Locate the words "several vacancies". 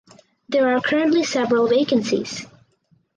1.23-2.47